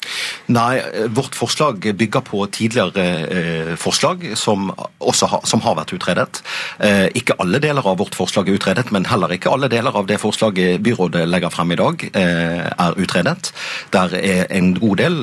Nei, 0.52 0.80
vårt 1.16 1.36
forslag 1.38 1.84
bygger 2.00 2.24
på 2.26 2.46
tidligere 2.52 3.04
eh, 3.28 3.72
forslag 3.80 4.24
som 4.40 4.70
har, 4.72 5.46
som 5.46 5.64
har 5.64 5.76
vært 5.78 5.94
utredet. 5.96 6.40
Eh, 6.78 7.06
ikke 7.20 7.36
alle 7.42 7.60
deler 7.62 7.86
av 7.86 8.00
vårt 8.00 8.16
forslag 8.16 8.48
er 8.48 8.58
utredet, 8.58 8.88
men 8.94 9.08
heller 9.10 9.36
ikke 9.36 9.52
alle 9.52 9.70
deler 9.72 9.96
av 9.96 10.08
det 10.08 10.20
forslaget 10.22 10.80
byrådet 10.84 11.26
legger 11.28 11.52
frem 11.52 11.76
i 11.76 11.80
dag, 11.80 12.06
eh, 12.14 12.66
er 12.70 12.98
utredet. 13.00 13.52
Der 13.92 14.16
er 14.16 14.46
en 14.50 14.72
god 14.80 14.96
del 15.00 15.20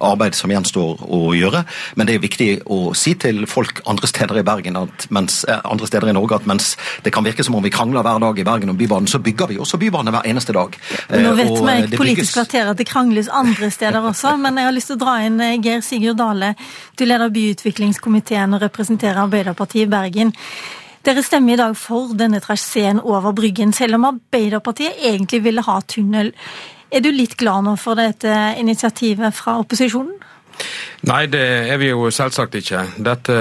arbeid 0.00 0.36
som 0.36 0.52
gjenstår 0.52 1.04
å 1.04 1.20
gjøre, 1.36 1.64
men 1.96 2.08
det 2.08 2.16
er 2.16 2.24
viktig 2.24 2.50
å 2.70 2.80
si 2.96 3.14
til 3.20 3.44
folk 3.54 3.80
andre 3.90 4.08
steder 4.10 4.40
i 4.40 4.44
Bergen 4.46 4.78
at 4.78 5.06
mens, 5.14 5.44
eh, 5.48 5.60
andre 5.64 5.88
steder 5.88 6.10
i 6.10 6.16
Norge 6.16 6.38
at 6.40 6.46
mens 6.50 6.74
det 7.04 7.12
kan 7.14 7.24
virke 7.26 7.44
som 7.46 7.56
om 7.58 7.64
vi 7.64 7.72
krangler 7.74 8.04
hver 8.04 8.20
dag 8.22 8.38
i 8.38 8.46
Bergen 8.46 8.72
om 8.72 8.78
Bybanen, 8.78 9.10
så 9.10 9.20
bygger 9.22 9.52
vi 9.52 9.58
også 9.62 9.78
bybane 9.80 10.14
hver 10.14 10.28
eneste 10.30 10.54
dag. 10.56 10.78
Nå 11.10 11.34
vet 11.38 11.50
og 11.50 11.66
vi 11.66 11.76
i 11.94 11.96
Politisk 11.96 12.38
kvarter 12.38 12.70
at 12.70 12.80
det 12.80 12.88
krangles 12.90 13.28
andre 13.28 13.70
steder 13.70 14.00
også, 14.02 14.36
men 14.44 14.60
jeg 14.60 14.70
har 14.70 14.76
lyst 14.76 14.92
til 14.92 14.98
å 14.98 15.04
dra 15.04 15.18
inn 15.24 15.40
eh, 15.40 15.58
Geir 15.62 15.84
Sigurd 15.84 16.20
Dale. 16.20 16.54
Du 16.98 17.06
leder 17.06 17.32
byutviklingskomiteen 17.34 18.56
og 18.56 18.64
representerer 18.66 19.24
Arbeiderpartiet 19.26 19.86
i 19.86 19.92
Bergen. 19.92 20.34
Dere 21.04 21.20
stemmer 21.20 21.52
i 21.52 21.60
dag 21.60 21.74
for 21.76 22.14
denne 22.16 22.40
traseen 22.40 23.02
over 23.02 23.34
Bryggen, 23.36 23.74
selv 23.76 23.98
om 23.98 24.06
Arbeiderpartiet 24.08 25.02
egentlig 25.04 25.42
ville 25.44 25.64
ha 25.66 25.80
tunnel. 25.84 26.32
Er 26.94 27.02
du 27.04 27.10
litt 27.12 27.34
glad 27.36 27.66
nå 27.66 27.74
for 27.80 27.98
dette 27.98 28.32
initiativet 28.60 29.34
fra 29.36 29.58
opposisjonen? 29.60 30.14
Nei, 31.04 31.26
det 31.28 31.40
er 31.68 31.76
vi 31.76 31.90
jo 31.90 32.06
selvsagt 32.14 32.54
ikke. 32.56 32.80
Dette 33.04 33.34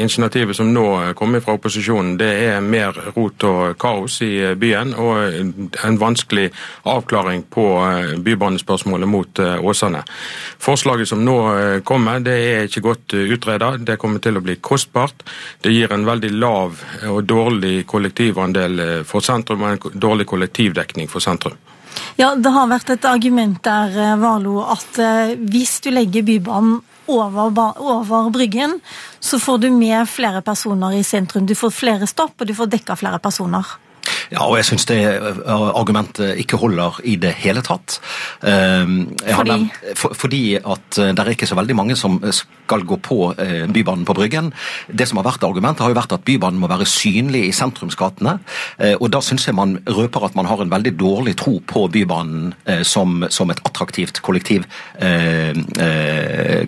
initiativet 0.00 0.56
som 0.56 0.70
nå 0.72 1.12
kommer 1.18 1.42
fra 1.44 1.58
opposisjonen, 1.58 2.14
det 2.16 2.30
er 2.46 2.62
mer 2.64 2.96
rot 3.12 3.44
og 3.44 3.74
kaos 3.80 4.16
i 4.24 4.30
byen 4.56 4.94
og 4.96 5.18
en 5.84 5.98
vanskelig 6.00 6.46
avklaring 6.88 7.44
på 7.52 7.66
bybanespørsmålet 8.24 9.10
mot 9.12 9.42
Åsane. 9.60 10.00
Forslaget 10.62 11.10
som 11.12 11.20
nå 11.26 11.36
kommer, 11.84 12.24
det 12.24 12.38
er 12.46 12.70
ikke 12.70 12.84
godt 12.86 13.18
utreda. 13.18 13.74
Det 13.76 13.98
kommer 14.00 14.22
til 14.24 14.40
å 14.40 14.44
bli 14.44 14.56
kostbart. 14.64 15.26
Det 15.60 15.74
gir 15.74 15.92
en 15.92 16.08
veldig 16.08 16.32
lav 16.38 16.80
og 17.10 17.20
dårlig 17.28 17.82
kollektivandel 17.92 19.04
for 19.04 19.20
sentrum 19.20 19.66
og 19.66 19.74
en 19.74 20.00
dårlig 20.00 20.30
kollektivdekning 20.32 21.12
for 21.12 21.20
sentrum. 21.20 21.60
Ja, 22.16 22.34
Det 22.34 22.50
har 22.50 22.68
vært 22.68 22.90
et 22.90 23.04
argument 23.04 23.62
der, 23.62 23.98
eh, 23.98 24.16
Valo, 24.16 24.60
at 24.62 24.98
eh, 24.98 25.34
hvis 25.36 25.80
du 25.80 25.90
legger 25.90 26.22
Bybanen 26.22 26.80
over, 27.08 27.52
over, 27.80 28.30
Bryggen, 28.30 28.80
så 29.20 29.38
får 29.38 29.58
du 29.58 29.70
med 29.70 30.08
flere 30.08 30.42
personer 30.42 30.98
i 30.98 31.02
sentrum. 31.02 31.46
Du 31.46 31.54
får 31.54 31.70
flere 31.70 32.06
stopp, 32.06 32.40
og 32.40 32.46
du 32.46 32.54
får 32.54 32.70
dekka 32.70 32.96
flere 32.96 33.18
personer. 33.18 33.66
Ja, 34.32 34.46
og 34.46 34.56
jeg 34.58 34.68
syns 34.70 34.86
det 34.88 34.98
argumentet 35.46 36.38
ikke 36.40 36.60
holder 36.60 36.98
i 37.08 37.16
det 37.20 37.34
hele 37.42 37.62
tatt. 37.64 37.98
Fordi? 38.40 39.50
Nevnt, 39.52 39.80
for, 39.98 40.16
fordi 40.16 40.44
at 40.56 40.98
det 40.98 41.20
er 41.20 41.32
ikke 41.34 41.48
så 41.48 41.58
veldig 41.58 41.76
mange 41.76 41.96
som 41.98 42.18
skal 42.32 42.84
gå 42.88 42.96
på 43.04 43.18
Bybanen 43.74 44.06
på 44.08 44.16
Bryggen. 44.16 44.52
Det 44.88 45.06
som 45.08 45.20
har 45.20 45.26
vært 45.26 45.44
argumentet, 45.44 45.84
har 45.84 45.92
jo 45.92 45.98
vært 45.98 46.14
at 46.16 46.24
Bybanen 46.24 46.60
må 46.62 46.70
være 46.70 46.86
synlig 46.88 47.44
i 47.48 47.52
sentrumsgatene. 47.56 48.36
Og 48.98 49.06
da 49.12 49.20
syns 49.24 49.46
jeg 49.48 49.56
man 49.58 49.76
røper 49.84 50.28
at 50.28 50.36
man 50.38 50.48
har 50.48 50.62
en 50.62 50.72
veldig 50.72 50.94
dårlig 51.00 51.36
tro 51.40 51.58
på 51.60 51.84
Bybanen 51.92 52.54
som, 52.88 53.26
som 53.32 53.52
et 53.52 53.60
attraktivt 53.68 54.22
kollektiv, 54.24 54.64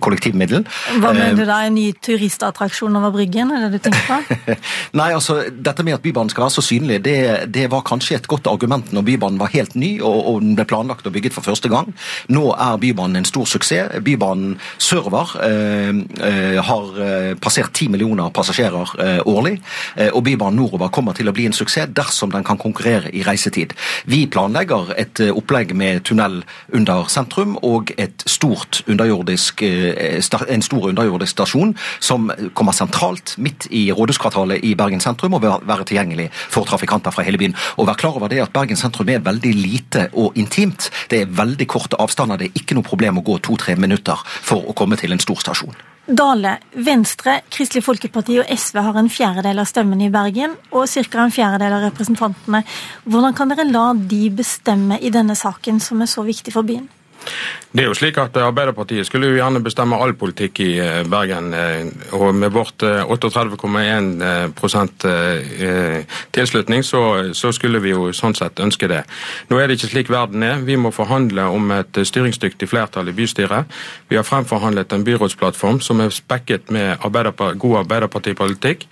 kollektivmiddel. 0.05 0.67
Hva 1.01 1.15
mener 1.17 1.39
du 1.39 1.45
da? 1.49 1.63
En 1.65 1.77
ny 1.79 1.89
turistattraksjon 2.05 3.01
over 3.01 3.15
Bryggen? 3.15 3.53
Er 3.55 3.67
det 3.67 3.79
du 3.79 3.89
tenker 3.89 4.05
på? 4.09 4.59
Nei, 5.01 5.11
altså, 5.15 5.41
dette 5.49 5.87
med 5.87 5.99
at 5.99 6.05
Bybanen 6.05 6.33
skal 6.33 6.47
være 6.47 6.57
så 6.57 6.65
synlig, 6.65 7.01
det, 7.05 7.17
det 7.55 7.69
var 7.73 7.85
kanskje 7.87 8.19
et 8.19 8.29
godt 8.31 8.49
argument 8.51 8.93
når 8.95 9.07
Bybanen 9.07 9.39
var 9.41 9.53
helt 9.55 9.77
ny 9.79 9.97
og, 10.03 10.19
og 10.31 10.41
den 10.43 10.57
ble 10.59 10.67
planlagt 10.69 11.07
og 11.07 11.15
bygget 11.15 11.35
for 11.37 11.47
første 11.47 11.71
gang. 11.71 11.93
Nå 12.35 12.51
er 12.53 12.81
Bybanen 12.83 13.21
en 13.21 13.29
stor 13.29 13.47
suksess. 13.49 13.95
Bybanen 14.05 14.57
sørover 14.83 15.37
eh, 15.45 15.93
eh, 16.29 16.59
har 16.63 17.01
eh, 17.01 17.31
passert 17.41 17.73
10 17.75 17.93
millioner 17.95 18.33
passasjerer 18.35 18.95
eh, 19.03 19.21
årlig. 19.31 19.57
Eh, 19.97 20.11
og 20.13 20.25
Bybanen 20.27 20.59
nordover 20.61 20.91
kommer 20.95 21.17
til 21.17 21.31
å 21.31 21.35
bli 21.37 21.47
en 21.49 21.57
suksess 21.57 21.93
dersom 21.95 22.33
den 22.35 22.47
kan 22.47 22.61
konkurrere 22.61 23.13
i 23.15 23.25
reisetid. 23.27 23.75
Vi 24.11 24.25
planlegger 24.31 24.95
et 24.99 25.23
opplegg 25.31 25.75
med 25.77 26.05
tunnel 26.09 26.43
under 26.75 27.09
sentrum 27.13 27.57
og 27.63 27.93
et 28.01 28.25
stort 28.31 28.83
underjordisk, 28.91 29.63
en 29.65 30.65
stor 30.65 30.89
underjordisk 30.91 31.35
stasjon 31.35 31.75
som 32.03 32.31
kommer 32.57 32.75
sentralt 32.77 33.37
midt 33.43 33.69
i 33.71 33.87
rådhuskvartalet 33.95 34.65
i 34.65 34.75
Bergen 34.79 35.03
sentrum 35.03 35.37
og 35.37 35.45
vil 35.45 35.67
være 35.69 35.87
tilgjengelig 35.89 36.31
for 36.33 36.69
trafikanter 36.69 37.15
fra 37.15 37.25
hele 37.27 37.39
byen. 37.41 37.44
Og 37.77 37.89
vær 37.89 37.99
klar 38.01 38.17
over 38.17 38.33
det 38.33 38.41
at 38.41 38.53
Bergen 38.55 38.81
sentrum 38.81 39.11
er 39.13 39.25
veldig 39.25 39.53
lite 39.59 40.09
og 40.13 40.39
intimt. 40.41 40.89
Det 41.11 41.21
er 41.21 41.35
veldig 41.43 41.67
korte 41.69 42.01
avstander. 42.01 42.41
Det 42.41 42.49
er 42.49 42.63
ikke 42.63 42.79
noe 42.79 42.87
problem 42.87 43.21
å 43.21 43.27
gå 43.27 43.37
to-tre 43.45 43.77
minutter 43.77 44.17
for 44.25 44.65
å 44.65 44.77
komme 44.79 44.97
til 44.97 45.13
en 45.13 45.21
stor 45.21 45.43
stasjon. 45.45 45.77
Dale, 46.05 46.59
Venstre, 46.85 47.39
Kristelig 47.49 47.81
Folkeparti 47.87 48.37
og 48.43 48.51
SV 48.53 48.81
har 48.85 48.99
en 49.01 49.09
fjerdedel 49.09 49.63
av 49.63 49.69
stemmene 49.71 50.05
i 50.05 50.13
Bergen, 50.13 50.53
og 50.77 50.85
ca. 50.85 51.23
en 51.23 51.33
fjerdedel 51.33 51.73
av 51.79 51.87
representantene. 51.87 52.61
Hvordan 53.09 53.37
kan 53.37 53.49
dere 53.49 53.65
la 53.71 53.87
de 53.97 54.29
bestemme 54.29 55.01
i 55.01 55.09
denne 55.09 55.33
saken, 55.33 55.81
som 55.81 56.03
er 56.05 56.11
så 56.13 56.27
viktig 56.27 56.53
for 56.53 56.69
byen? 56.69 56.91
Det 57.75 57.83
er 57.83 57.89
jo 57.89 57.95
slik 57.99 58.19
at 58.23 58.37
Arbeiderpartiet 58.39 59.07
skulle 59.09 59.33
jo 59.33 59.35
gjerne 59.35 59.59
bestemme 59.65 59.97
all 59.99 60.13
politikk 60.15 60.61
i 60.63 60.79
eh, 60.79 61.01
Bergen. 61.11 61.49
Eh, 61.59 61.89
og 62.15 62.35
med 62.39 62.53
vårt 62.55 62.83
38,1 62.87 64.23
eh, 65.11 66.05
tilslutning, 66.37 66.85
så, 66.87 67.03
så, 67.35 67.51
skulle 67.53 67.81
vi 67.83 67.91
jo 67.91 68.13
sånn 68.15 68.37
sett 68.39 68.63
ønske 68.63 68.87
det. 68.91 69.03
Nå 69.51 69.59
er 69.59 69.67
det 69.67 69.81
ikke 69.81 69.91
slik 69.91 70.13
verden 70.15 70.47
er. 70.47 70.63
Vi 70.63 70.79
må 70.79 70.95
forhandle 70.95 71.49
om 71.51 71.75
et 71.75 71.99
styringsdyktig 71.99 72.71
flertall 72.71 73.11
i 73.11 73.17
bystyret. 73.17 73.67
Vi 74.07 74.17
har 74.21 74.27
fremforhandlet 74.29 74.95
en 74.95 75.07
byrådsplattform 75.07 75.83
som 75.83 75.99
er 76.05 76.15
spekket 76.15 76.71
med 76.71 76.95
Arbeiderpart 77.01 77.59
god 77.59 77.81
Arbeiderpartipolitikk. 77.83 78.87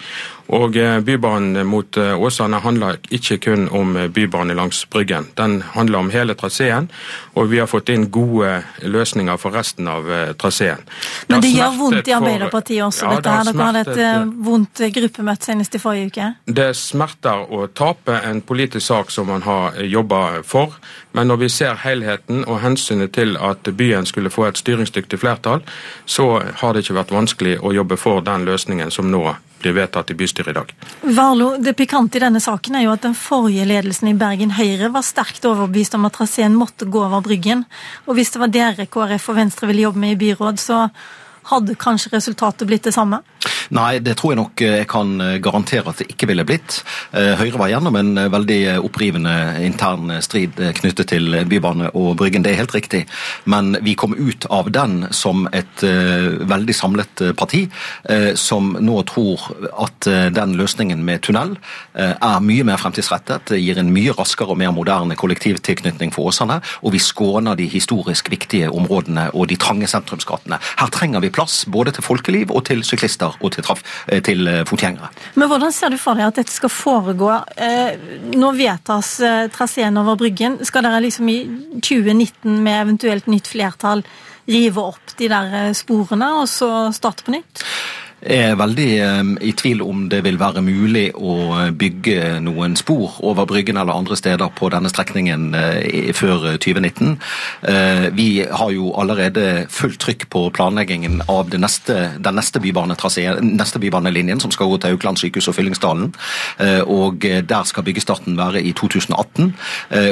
Og 0.53 0.75
Bybanen 1.05 1.67
mot 1.67 1.97
Åsane 1.97 2.59
handler 2.61 2.99
ikke 3.11 3.39
kun 3.39 3.69
om 3.73 3.95
bybane 4.13 4.55
langs 4.55 4.85
Bryggen. 4.91 5.29
Den 5.39 5.63
handler 5.75 5.99
om 5.99 6.11
hele 6.11 6.35
traseen, 6.35 6.89
og 7.35 7.51
vi 7.51 7.61
har 7.63 7.71
fått 7.71 7.89
inn 7.93 8.09
gode 8.13 8.51
løsninger 8.83 9.39
for 9.41 9.55
resten 9.55 9.89
av 9.89 10.09
traseen. 10.41 10.83
Men 11.29 11.45
det 11.45 11.53
gjør 11.55 11.79
vondt 11.79 12.11
i 12.11 12.17
Arbeiderpartiet 12.17 12.85
også, 12.85 13.07
ja, 13.07 13.15
dette 13.17 13.37
her. 13.37 13.53
Dere 13.53 13.69
hadde 13.69 13.85
et 13.95 14.35
vondt 14.45 14.83
gruppemøte 14.95 15.49
senest 15.53 15.79
i 15.79 15.83
forrige 15.83 16.11
uke. 16.13 16.29
Det 16.47 16.69
smerter 16.77 17.47
å 17.49 17.67
tape 17.73 18.19
en 18.21 18.43
politisk 18.45 18.87
sak 18.87 19.15
som 19.15 19.31
man 19.31 19.47
har 19.47 19.79
jobba 19.87 20.43
for. 20.45 20.77
Men 21.13 21.29
når 21.29 21.37
vi 21.45 21.49
ser 21.53 21.81
helheten 21.85 22.45
og 22.47 22.61
hensynet 22.63 23.13
til 23.17 23.37
at 23.37 23.69
byen 23.77 24.07
skulle 24.09 24.33
få 24.33 24.49
et 24.49 24.61
styringsdyktig 24.61 25.21
flertall, 25.21 25.65
så 26.07 26.29
har 26.61 26.73
det 26.73 26.85
ikke 26.85 26.99
vært 27.01 27.15
vanskelig 27.15 27.59
å 27.61 27.73
jobbe 27.73 27.99
for 28.01 28.25
den 28.25 28.47
løsningen 28.49 28.91
som 28.91 29.11
nå 29.13 29.25
blir 29.63 29.77
vedtatt 29.77 30.11
i 30.13 30.19
bystyret 30.19 30.53
i 30.53 30.57
dag. 30.59 30.75
Varlo, 31.03 31.57
Det 31.63 31.75
pikante 31.79 32.19
i 32.19 32.25
denne 32.25 32.41
saken 32.43 32.77
er 32.77 32.87
jo 32.87 32.95
at 32.95 33.07
den 33.07 33.17
forrige 33.19 33.67
ledelsen 33.69 34.11
i 34.11 34.19
Bergen 34.19 34.55
Høyre 34.59 34.93
var 34.93 35.07
sterkt 35.07 35.47
overbevist 35.49 35.95
om 35.99 36.07
at 36.09 36.19
traseen 36.19 36.55
måtte 36.59 36.89
gå 36.91 37.03
over 37.03 37.23
Bryggen. 37.25 37.65
Og 38.07 38.19
hvis 38.19 38.35
det 38.35 38.43
var 38.43 38.53
dere 38.53 38.87
KrF 38.87 39.29
og 39.33 39.39
Venstre 39.39 39.71
ville 39.71 39.87
jobbe 39.87 40.03
med 40.03 40.17
i 40.17 40.21
byråd, 40.27 40.61
så 40.61 40.89
hadde 41.51 41.75
kanskje 41.81 42.13
resultatet 42.17 42.69
blitt 42.69 42.85
det 42.89 42.95
samme? 42.95 43.23
Nei, 43.73 43.99
det 44.05 44.17
tror 44.19 44.33
jeg 44.33 44.41
nok 44.41 44.63
eh, 44.65 44.75
jeg 44.83 44.89
kan 44.91 45.13
eh, 45.23 45.39
garantere 45.43 45.93
at 45.93 46.03
det 46.03 46.11
ikke 46.13 46.29
ville 46.31 46.45
blitt. 46.47 46.81
Eh, 47.17 47.33
Høyre 47.41 47.61
var 47.61 47.71
gjennom 47.73 47.97
en 47.99 48.13
veldig 48.33 48.61
opprivende 48.85 49.35
intern 49.65 50.13
strid 50.25 50.59
knyttet 50.81 51.13
til 51.13 51.39
Bybane 51.49 51.91
og 51.99 52.17
Bryggen, 52.21 52.45
det 52.45 52.53
er 52.53 52.61
helt 52.63 52.75
riktig. 52.77 53.05
Men 53.49 53.77
vi 53.85 53.95
kom 53.99 54.15
ut 54.17 54.47
av 54.53 54.71
den 54.75 55.07
som 55.15 55.47
et 55.53 55.83
veldig 55.83 56.75
samlet 56.77 57.23
parti, 57.39 57.63
som 58.39 58.73
nå 58.81 58.97
tror 59.09 59.45
at 59.85 60.07
den 60.35 60.55
løsningen 60.59 61.03
med 61.05 61.23
tunnel 61.27 61.55
er 61.95 62.45
mye 62.45 62.67
mer 62.67 62.81
fremtidsrettet, 62.81 63.55
gir 63.59 63.81
en 63.81 63.93
mye 63.95 64.15
raskere 64.17 64.55
og 64.55 64.61
mer 64.61 64.75
moderne 64.75 65.17
kollektivtilknytning 65.19 66.13
for 66.15 66.31
Åsane, 66.31 66.61
og 66.83 66.95
vi 66.95 67.03
skåner 67.03 67.59
de 67.59 67.69
historisk 67.73 68.31
viktige 68.33 68.71
områdene 68.71 69.29
og 69.33 69.49
de 69.51 69.59
trange 69.61 69.91
sentrumsgatene. 69.91 70.61
Her 70.81 70.93
trenger 70.95 71.25
vi 71.25 71.32
plass 71.35 71.63
både 71.71 71.95
til 71.97 72.05
folkeliv 72.07 72.53
og 72.53 72.65
til 72.69 72.83
syklister 72.87 73.39
og 73.41 73.55
til, 73.55 73.65
traf, 73.67 73.83
eh, 74.09 74.23
til 74.25 74.47
eh, 74.49 74.63
fotgjengere. 74.69 75.11
Men 75.41 75.51
Hvordan 75.51 75.75
ser 75.75 75.93
du 75.93 75.99
for 76.01 76.19
deg 76.19 76.31
at 76.31 76.41
dette 76.43 76.55
skal 76.55 76.73
foregå? 76.73 77.33
Eh, 77.57 77.97
nå 78.37 78.53
vedtas 78.59 79.15
traseen 79.55 79.99
over 80.01 80.19
Bryggen. 80.21 80.61
Skal 80.67 80.87
dere 80.87 81.03
liksom 81.05 81.29
i 81.33 81.41
2019 81.81 82.61
med 82.63 82.79
eventuelt 82.83 83.29
nytt 83.31 83.51
flertall 83.51 84.05
rive 84.51 84.83
opp 84.83 85.17
de 85.19 85.29
der 85.31 85.75
sporene 85.79 86.33
og 86.41 86.49
så 86.51 86.71
starte 86.95 87.27
på 87.27 87.37
nytt? 87.37 87.63
Er 88.23 88.55
veldig 88.55 88.89
i 89.43 89.51
tvil 89.59 89.81
om 89.83 90.05
det 90.07 90.21
vil 90.23 90.37
være 90.39 90.63
mulig 90.63 91.09
å 91.19 91.35
bygge 91.75 92.39
noen 92.45 92.77
spor 92.79 93.17
over 93.27 93.49
Bryggen 93.51 93.81
eller 93.81 93.99
andre 93.99 94.15
steder 94.15 94.53
på 94.55 94.69
denne 94.71 94.91
strekningen 94.93 95.49
før 96.15 96.53
2019. 96.63 97.17
Vi 98.15 98.29
har 98.47 98.71
jo 98.71 98.93
allerede 98.95 99.67
fullt 99.75 99.99
trykk 100.05 100.29
på 100.31 100.45
planleggingen 100.55 101.25
av 101.27 101.51
neste, 101.59 102.13
den 102.23 102.39
neste, 102.39 102.63
neste 103.43 103.83
bybanelinjen 103.83 104.43
som 104.45 104.55
skal 104.55 104.71
gå 104.71 104.79
til 104.79 104.95
Aukland 104.95 105.19
sykehus 105.19 105.51
og 105.51 105.59
Fyllingsdalen. 105.59 106.15
Og 106.87 107.27
der 107.27 107.67
skal 107.67 107.87
byggestarten 107.91 108.39
være 108.39 108.63
i 108.63 108.71
2018. 108.71 109.51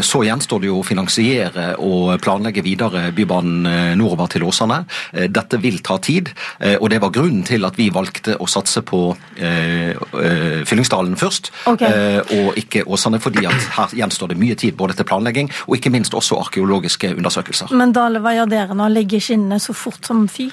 Så 0.02 0.24
gjenstår 0.26 0.64
det 0.64 0.72
jo 0.72 0.80
å 0.80 0.86
finansiere 0.86 1.76
og 1.78 2.16
planlegge 2.26 2.66
videre 2.66 3.06
Bybanen 3.14 3.94
nordover 4.02 4.34
til 4.34 4.50
Åsane. 4.50 4.82
Dette 5.30 5.62
vil 5.62 5.78
ta 5.86 6.00
tid, 6.02 6.34
og 6.80 6.90
det 6.90 7.02
var 7.02 7.14
grunnen 7.14 7.46
til 7.46 7.70
at 7.70 7.78
vi 7.78 7.86
valgte 7.86 7.99
valgte 8.00 8.36
å 8.40 8.48
satse 8.50 8.82
på 8.86 9.02
eh, 9.36 9.92
Fyllingsdalen 10.68 11.16
først, 11.20 11.52
okay. 11.70 11.90
eh, 11.90 12.34
og 12.40 12.58
ikke 12.60 12.84
Åsane, 12.86 13.20
fordi 13.22 13.46
at 13.48 13.70
her 13.76 13.96
gjenstår 14.02 14.32
det 14.32 14.38
mye 14.40 14.58
tid 14.58 14.76
både 14.78 14.96
til 14.98 15.08
planlegging 15.08 15.50
og 15.66 15.76
ikke 15.78 15.92
minst 15.94 16.14
også 16.14 16.38
arkeologiske 16.44 17.14
undersøkelser. 17.16 17.74
Men 17.76 17.94
Dale, 17.96 18.22
hva 18.22 18.34
gjør 18.38 18.50
dere 18.50 18.78
nå? 18.78 18.88
Legger 18.90 19.22
skinnene 19.22 19.60
så 19.62 19.76
fort 19.76 20.06
som 20.06 20.26
fy? 20.30 20.50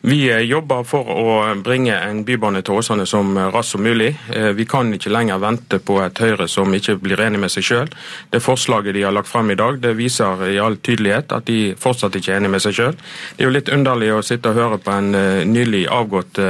Vi 0.00 0.30
eh, 0.30 0.40
jobber 0.48 0.84
for 0.88 1.08
å 1.12 1.32
bringe 1.60 1.92
en 1.92 2.22
bybane 2.24 2.62
til 2.64 2.78
Åsane 2.80 3.04
som 3.08 3.36
raskt 3.36 3.74
som 3.74 3.82
mulig. 3.84 4.14
Eh, 4.32 4.48
vi 4.56 4.64
kan 4.68 4.88
ikke 4.96 5.12
lenger 5.12 5.42
vente 5.42 5.78
på 5.84 5.98
et 6.00 6.20
Høyre 6.20 6.46
som 6.48 6.72
ikke 6.74 6.96
blir 7.02 7.20
enig 7.20 7.40
med 7.42 7.52
seg 7.52 7.66
sjøl. 7.66 7.90
Det 8.32 8.40
forslaget 8.40 8.96
de 8.96 9.04
har 9.04 9.12
lagt 9.12 9.28
frem 9.28 9.52
i 9.52 9.58
dag, 9.60 9.76
det 9.82 9.92
viser 9.98 10.46
i 10.48 10.56
all 10.58 10.78
tydelighet 10.80 11.34
at 11.36 11.44
de 11.50 11.74
fortsatt 11.80 12.16
ikke 12.16 12.32
er 12.32 12.40
enig 12.40 12.52
med 12.54 12.64
seg 12.64 12.78
sjøl. 12.78 12.96
Det 13.36 13.44
er 13.44 13.50
jo 13.50 13.56
litt 13.58 13.68
underlig 13.76 14.08
å 14.14 14.22
sitte 14.24 14.54
og 14.54 14.60
høre 14.62 14.80
på 14.80 14.94
en 14.94 15.12
eh, 15.18 15.42
nylig 15.44 15.84
avgått 15.92 16.40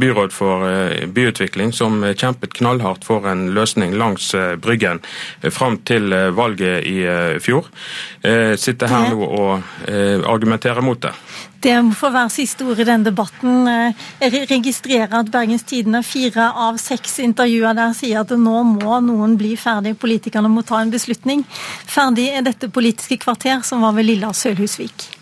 byråd 0.00 0.32
for 0.32 0.64
byutvikling 1.12 1.72
som 1.76 2.01
kjempet 2.18 2.54
knallhardt 2.58 3.06
for 3.06 3.26
en 3.30 3.48
løsning 3.56 3.94
langs 3.98 4.32
Bryggen 4.62 5.00
fram 5.50 5.78
til 5.88 6.12
valget 6.36 6.86
i 6.88 6.98
fjor. 7.42 7.68
Sitter 8.58 8.90
her 8.90 9.08
nå 9.12 9.26
og 9.26 9.62
argumenterer 10.28 10.84
mot 10.84 11.00
det. 11.02 11.14
Det 11.62 11.76
må 11.86 11.94
få 11.94 12.10
være 12.10 12.32
siste 12.34 12.66
ord 12.66 12.80
i 12.82 12.86
den 12.88 13.04
debatten. 13.06 13.68
Jeg 14.18 14.48
registrerer 14.50 15.14
at 15.20 15.30
Bergens 15.30 15.62
Tidende 15.62 16.02
fire 16.02 16.48
av 16.58 16.80
seks 16.82 17.20
intervjuer 17.22 17.78
der 17.78 17.94
sier 17.94 18.24
at 18.24 18.34
nå 18.34 18.64
må 18.66 18.98
noen 19.06 19.38
bli 19.38 19.54
ferdig, 19.54 19.94
politikerne 20.02 20.50
må 20.50 20.66
ta 20.66 20.82
en 20.82 20.90
beslutning. 20.90 21.46
Ferdig 21.86 22.32
er 22.34 22.42
dette 22.46 22.70
Politiske 22.72 23.20
kvarter, 23.22 23.62
som 23.62 23.86
var 23.86 23.94
ved 23.94 24.10
Lilla 24.10 24.32
Sølhusvik. 24.34 25.21